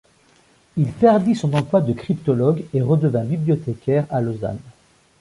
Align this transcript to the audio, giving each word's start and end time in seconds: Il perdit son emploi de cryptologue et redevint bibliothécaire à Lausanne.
Il 0.77 0.91
perdit 0.93 1.35
son 1.35 1.53
emploi 1.53 1.79
de 1.79 1.93
cryptologue 1.93 2.63
et 2.73 2.81
redevint 2.81 3.23
bibliothécaire 3.23 4.07
à 4.09 4.19
Lausanne. 4.19 4.57